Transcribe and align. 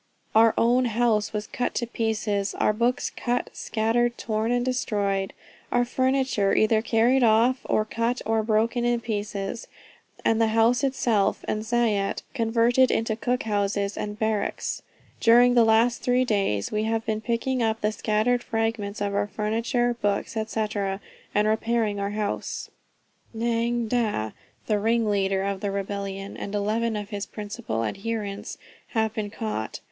Our 0.33 0.55
own 0.57 0.85
house 0.85 1.31
was 1.31 1.45
cut 1.45 1.75
to 1.75 1.85
pieces, 1.85 2.55
our 2.55 2.73
books 2.73 3.11
cut 3.11 3.51
scattered, 3.55 4.17
torn 4.17 4.51
and 4.51 4.65
destroyed; 4.65 5.31
our 5.71 5.85
furniture 5.85 6.55
either 6.55 6.81
carried 6.81 7.21
off, 7.21 7.59
or 7.65 7.85
cut, 7.85 8.19
or 8.25 8.41
broken 8.41 8.83
in 8.83 9.01
pieces, 9.01 9.67
and 10.25 10.41
the 10.41 10.47
house 10.57 10.83
itself 10.83 11.45
and 11.47 11.61
zayat 11.63 12.23
converted 12.33 12.89
into 12.89 13.15
cook 13.15 13.43
houses 13.43 13.95
and 13.95 14.17
barracks. 14.17 14.81
During 15.19 15.53
the 15.53 15.63
last 15.63 16.01
three 16.01 16.25
days, 16.25 16.71
we 16.71 16.85
have 16.85 17.05
been 17.05 17.21
picking 17.21 17.61
up 17.61 17.81
the 17.81 17.91
scattered 17.91 18.41
fragments 18.41 19.01
of 19.01 19.13
our 19.13 19.27
furniture, 19.27 19.95
books, 20.01 20.35
&c. 20.47 20.65
and 21.35 21.47
repairing 21.47 21.99
our 21.99 22.09
house. 22.09 22.71
"Nga 23.37 23.87
Dah, 23.89 24.31
the 24.65 24.79
ringleader 24.79 25.43
of 25.43 25.59
the 25.61 25.69
rebellion, 25.69 26.35
and 26.37 26.55
eleven 26.55 26.95
of 26.95 27.09
his 27.11 27.27
principal 27.27 27.85
adherents, 27.85 28.57
have 28.95 29.13
been 29.13 29.29
caught. 29.29 29.79